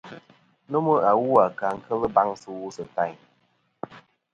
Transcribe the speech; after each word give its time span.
Nomɨ 0.71 0.91
awu 1.09 1.27
a 1.43 1.47
ka 1.59 1.67
kel 1.85 2.01
baŋsɨ 2.15 2.49
awu 2.53 2.67
sɨ 2.75 2.83
tayn. 2.95 3.15